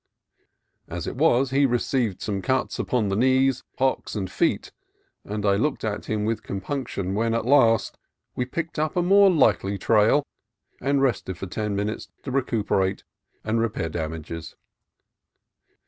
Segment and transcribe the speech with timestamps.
[0.87, 4.71] As it was, he received some cuts about the knees, hocks, and feet,
[5.23, 7.99] and I looked at him with compunction when, at last,
[8.35, 10.25] we picked up a more likely trail,
[10.79, 13.03] and rested for ten minutes to recuperate
[13.43, 14.55] and repair damages.